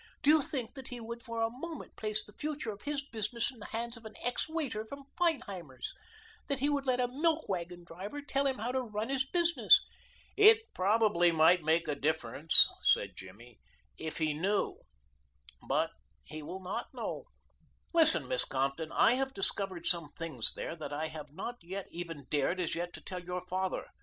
[0.23, 3.51] Do you think that he would for a moment place the future of his business
[3.51, 5.93] in the hands of an ex waiter from Feinheimer's
[6.47, 9.79] that he would let a milk wagon driver tell him how to run his business?"
[10.35, 13.59] "It probably might make a difference," said Jimmy,
[13.99, 14.79] "if he knew,
[15.67, 15.91] but
[16.23, 17.25] he will not know
[17.93, 22.59] listen, Miss Compton, I have discovered some things there that I have not even dared
[22.59, 23.85] as yet to tell your father.